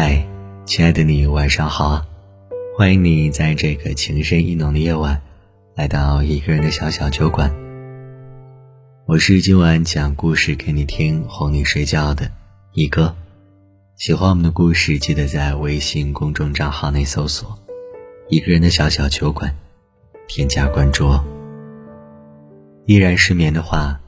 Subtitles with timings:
[0.00, 0.24] 嗨，
[0.64, 2.06] 亲爱的你，晚上好啊！
[2.76, 5.20] 欢迎你在这个情深意浓的夜晚，
[5.74, 7.52] 来到一个人的小小酒馆。
[9.06, 12.30] 我是今晚讲故事给你听、哄你睡觉的
[12.74, 13.12] 一哥。
[13.96, 17.58] 喜欢我们的故事，记得在微信公众账号内搜索
[18.30, 19.52] “一个人的小小酒馆”，
[20.28, 21.24] 添加关注哦。
[22.86, 23.98] 依然失眠的话，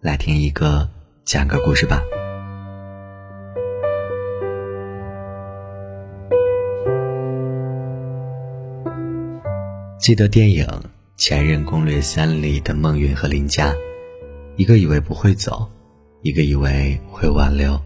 [0.00, 0.88] 来听一个
[1.24, 2.00] 讲个故事吧。
[10.00, 10.64] 记得电影
[11.18, 13.70] 《前任攻略三》里的孟云和林佳，
[14.56, 15.70] 一个以为不会走，
[16.22, 17.78] 一个以为会挽留，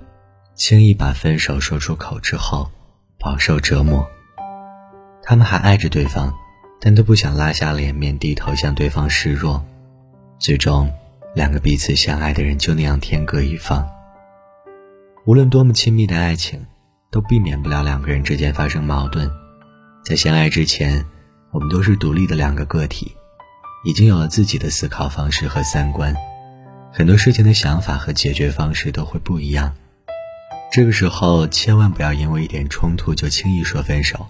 [0.54, 2.70] 轻易把分手说出口之后，
[3.18, 4.08] 饱受折磨。
[5.24, 6.32] 他们还爱着对方，
[6.80, 9.60] 但都不想拉下脸面低头向对方示弱。
[10.38, 10.88] 最终，
[11.34, 13.84] 两个彼此相爱的人就那样天各一方。
[15.26, 16.64] 无论多么亲密的爱情，
[17.10, 19.28] 都避免不了两个人之间发生矛盾。
[20.04, 21.04] 在相爱之前。
[21.54, 23.14] 我们都是独立的两个个体，
[23.84, 26.12] 已经有了自己的思考方式和三观，
[26.92, 29.72] 很多事情的想法和解决方式都会不一样。
[30.72, 34.26] 这个时候，千万不要因为一点冲突就轻易说分手。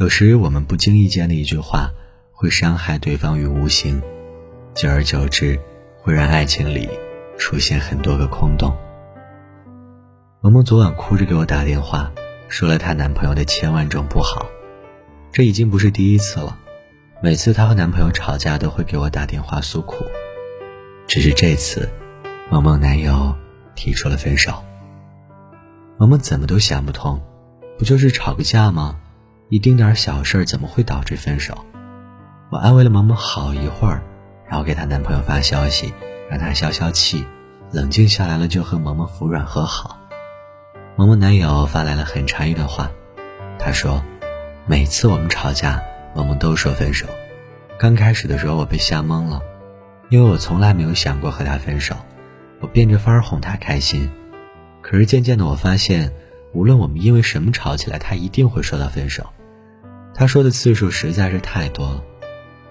[0.00, 1.88] 有时我们不经意间的一句话，
[2.32, 4.02] 会伤害对方于无形，
[4.74, 5.56] 久而久之，
[6.00, 6.88] 会让爱情里
[7.38, 8.76] 出现很多个空洞。
[10.40, 12.10] 萌萌昨晚哭着给我打电话，
[12.48, 14.44] 说了她男朋友的千万种不好。
[15.32, 16.58] 这已经不是第一次了，
[17.22, 20.04] 每次她和男朋友吵架都会给我打电话诉苦，
[21.06, 21.88] 只是这次，
[22.50, 23.34] 萌萌男友
[23.74, 24.62] 提出了分手。
[25.96, 27.18] 萌萌怎么都想不通，
[27.78, 28.96] 不就是吵个架吗？
[29.48, 31.64] 一丁点小事怎么会导致分手？
[32.50, 34.02] 我安慰了萌萌好一会儿，
[34.46, 35.94] 然后给她男朋友发消息，
[36.28, 37.24] 让她消消气，
[37.70, 39.98] 冷静下来了就和萌萌服软和好。
[40.96, 42.90] 萌萌男友发来了很长一段话，
[43.58, 44.02] 他说。
[44.64, 45.82] 每次我们吵架，
[46.14, 47.06] 萌萌都说分手。
[47.78, 49.42] 刚开始的时候，我被吓懵了，
[50.08, 51.96] 因为我从来没有想过和他分手。
[52.60, 54.08] 我变着法儿哄他开心，
[54.80, 56.12] 可是渐渐的，我发现，
[56.52, 59.26] 无论我们因为什么吵起来，他一定会说到分手。
[60.14, 62.04] 他说的次数实在是太多了，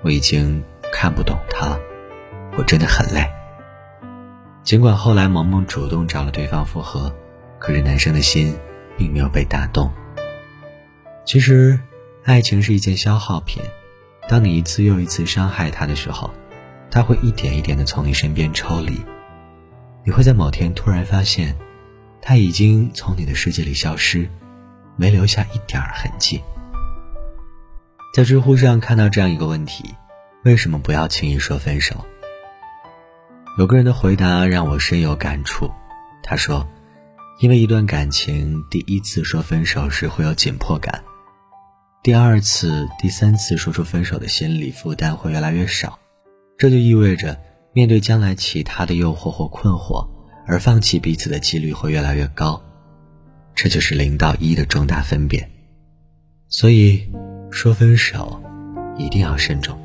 [0.01, 1.77] 我已经看不懂他了。
[2.57, 3.29] 我真的很累。
[4.63, 7.13] 尽管后来萌萌主动找了对方复合，
[7.59, 8.55] 可是男生的心
[8.97, 9.91] 并没有被打动。
[11.31, 11.79] 其实，
[12.25, 13.63] 爱情是一件消耗品。
[14.27, 16.29] 当你一次又一次伤害他的时候，
[16.91, 19.01] 他会一点一点的从你身边抽离。
[20.03, 21.55] 你会在某天突然发现，
[22.21, 24.29] 他已经从你的世界里消失，
[24.97, 26.41] 没留下一点儿痕迹。
[28.13, 29.85] 在知乎上看到这样一个问题：
[30.43, 31.95] 为什么不要轻易说分手？
[33.57, 35.71] 有个人的回答让我深有感触。
[36.21, 36.67] 他说
[37.39, 41.01] ：“因为一段感情，第一次说分手时会有紧迫感。”
[42.03, 46.00] 第二次、第三次说出分手的心理负担会越来越少，
[46.57, 47.38] 这就意味着
[47.73, 50.07] 面对将来其他的诱惑或困惑，
[50.47, 52.59] 而放弃彼此的几率会越来越高。
[53.53, 55.47] 这就是零到一的重大分别。
[56.47, 57.07] 所以，
[57.51, 58.41] 说分手
[58.97, 59.78] 一定要慎重。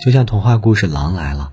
[0.00, 1.52] 就像童话故事《狼来了》，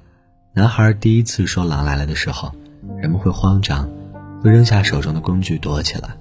[0.53, 2.53] 男孩第一次说“狼来了”的时候，
[2.97, 3.89] 人们会慌张，
[4.41, 6.11] 会扔下手中的工具躲起来；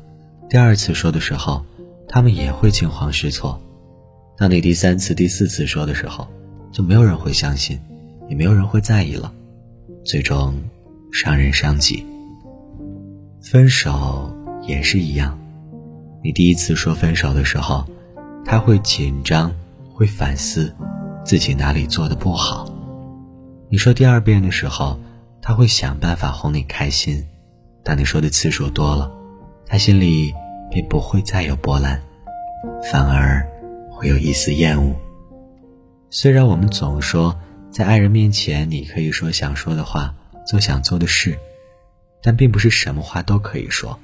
[0.51, 1.65] 第二次说的时候，
[2.09, 3.61] 他们也会惊慌失措。
[4.37, 6.27] 当你第三次、第四次说的时候，
[6.73, 7.79] 就没有人会相信，
[8.29, 9.33] 也没有人会在意了，
[10.05, 10.55] 最终
[11.13, 12.05] 伤人伤己。
[13.43, 14.35] 分手
[14.67, 15.39] 也是一样，
[16.23, 17.85] 你第一次说分手的时候，
[18.45, 19.53] 他会紧张，
[19.93, 20.75] 会反思
[21.25, 22.67] 自己哪里做的不好。
[23.69, 24.99] 你说第二遍的时候，
[25.41, 27.25] 他会想办法哄你开心。
[27.85, 29.11] 当你说的次数多了，
[29.67, 30.33] 他心里。
[30.73, 32.01] 便不会再有波澜，
[32.91, 33.47] 反而
[33.91, 34.95] 会有一丝厌恶。
[36.11, 37.35] 虽然我们总说
[37.71, 40.15] 在爱人面前你可以说想说的话，
[40.47, 41.39] 做想做的事，
[42.23, 43.99] 但并不是什么话都可以说，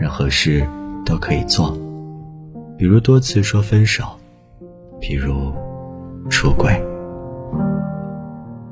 [0.00, 0.66] 任何事
[1.04, 1.76] 都可以做。
[2.78, 4.04] 比如多次说分手，
[5.00, 5.52] 比如
[6.30, 6.72] 出轨。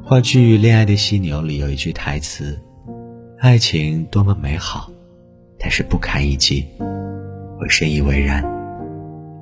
[0.05, 2.61] 话剧《恋爱的犀牛》里有一句台词
[3.38, 4.90] ：“爱情多么美好，
[5.58, 6.66] 但是不堪一击。”
[7.62, 8.43] 我深以为然。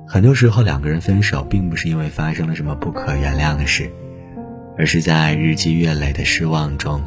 [0.07, 3.91] 很多时候，两个人分手，并不是因为发生了什么不可原谅的事，
[4.77, 7.01] 而是在日积月累的失望中，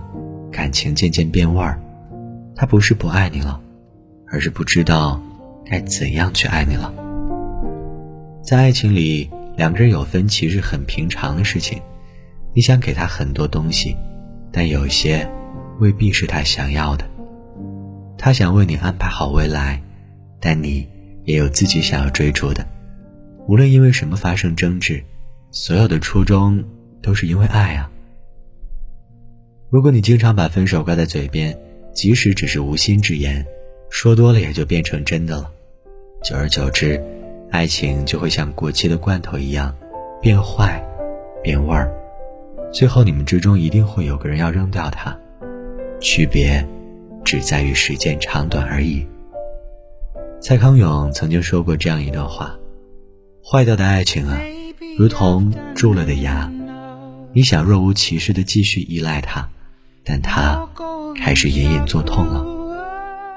[0.50, 1.80] 感情渐渐变味儿。
[2.56, 3.60] 他不是不爱你了，
[4.26, 5.22] 而是不知道
[5.64, 6.92] 该怎样去爱你了。
[8.42, 11.80] 在爱情里，两个人有分歧是很平常的事情。
[12.52, 13.96] 你想给他很多东西，
[14.50, 15.30] 但有些
[15.78, 17.04] 未必是他想要的。
[18.18, 19.80] 他想为你安排好未来，
[20.40, 20.92] 但你。
[21.24, 22.66] 也有自己想要追逐的。
[23.46, 25.02] 无论因为什么发生争执，
[25.50, 26.64] 所有的初衷
[27.02, 27.90] 都是因为爱啊。
[29.70, 31.58] 如果你经常把分手挂在嘴边，
[31.92, 33.44] 即使只是无心之言，
[33.90, 35.50] 说多了也就变成真的了。
[36.22, 37.02] 久而久之，
[37.50, 39.74] 爱情就会像过期的罐头一样，
[40.22, 40.82] 变坏，
[41.42, 41.92] 变味儿。
[42.72, 45.16] 最后，你们之中一定会有个人要扔掉它，
[46.00, 46.66] 区别
[47.24, 49.06] 只在于时间长短而已。
[50.44, 52.54] 蔡康永曾经说过这样一段话。
[53.42, 54.38] 坏掉的爱情啊，
[54.98, 56.52] 如同蛀了的牙，
[57.32, 59.48] 你想若无其事的继续依赖它，
[60.04, 60.68] 但它
[61.16, 62.44] 开始隐隐作痛了。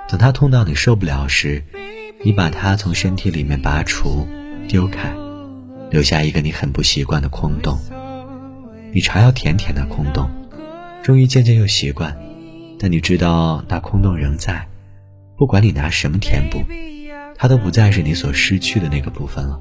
[0.09, 1.63] 等它痛到你受不了时，
[2.25, 4.27] 你把它从身体里面拔除、
[4.67, 5.09] 丢开，
[5.89, 7.79] 留下一个你很不习惯的空洞。
[8.91, 10.29] 你常要舔舔那空洞，
[11.01, 12.17] 终于渐渐又习惯，
[12.77, 14.67] 但你知道那空洞仍在，
[15.37, 16.61] 不管你拿什么填补，
[17.37, 19.59] 它都不再是你所失去的那个部分了。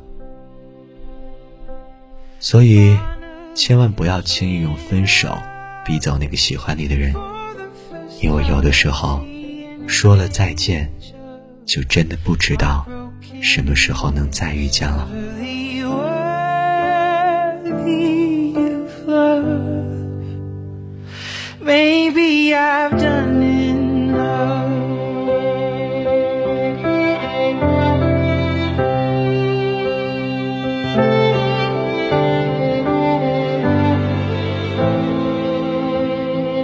[2.40, 2.96] 所以，
[3.54, 5.36] 千万不要轻易用分手
[5.84, 7.14] 逼走那个喜欢你的人，
[8.20, 9.24] 因为有的时候，
[9.86, 10.92] 说了再见，
[11.64, 12.86] 就真的不知道
[13.40, 15.08] 什么时候能再遇见了。
[21.62, 23.15] Maybe I've done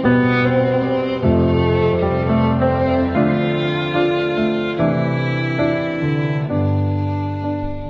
[0.03, 0.09] 好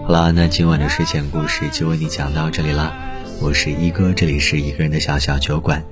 [0.09, 2.93] 了，那今晚的睡前故事就为你讲到这里啦。
[3.41, 5.83] 我是一哥，这里是一个人的小小酒馆。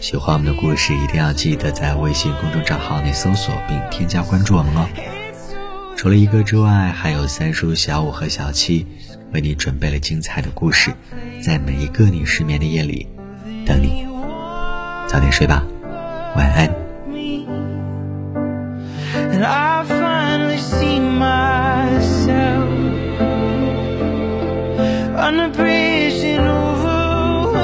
[0.00, 4.88] 喜欢我们的故事，一定要记得在微信公众账号内搜索并添加关注我们哦。
[5.94, 8.86] 除了一哥之外，还有三叔、小五和小七
[9.32, 10.94] 为你准备了精彩的故事，
[11.42, 13.06] 在每一个你失眠的夜里
[13.66, 14.05] 等你。
[15.06, 15.62] 早点睡吧，
[16.36, 16.68] 晚安。
[25.26, 27.56] on a bridge and overwhelmed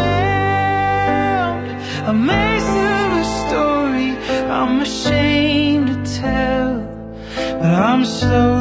[2.06, 4.16] A mess of a story
[4.50, 6.72] I'm ashamed to tell
[7.60, 8.51] But I'm so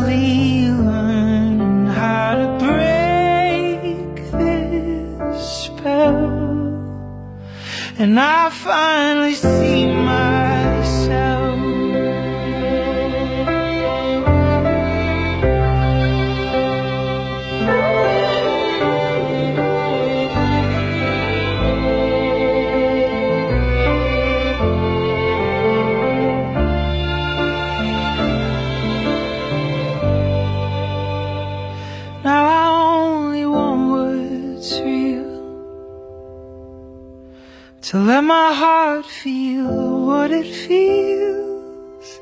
[37.89, 42.19] To let my heart feel what it feels.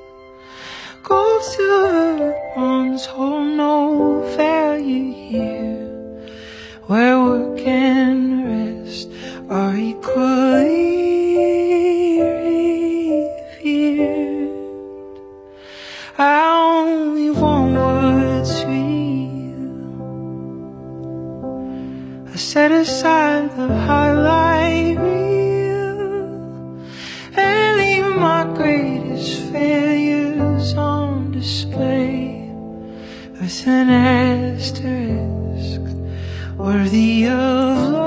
[1.03, 5.85] Gold, silver, bronze hold no value here
[6.87, 9.09] Where work and rest
[9.49, 10.28] are equally
[33.49, 35.81] with an asterisk
[36.55, 37.98] worthy of.